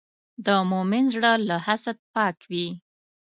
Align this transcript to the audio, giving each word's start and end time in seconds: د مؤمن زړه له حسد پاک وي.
د 0.45 0.47
مؤمن 0.69 1.03
زړه 1.13 1.31
له 1.47 1.57
حسد 1.65 1.97
پاک 2.13 2.37
وي. 2.49 2.67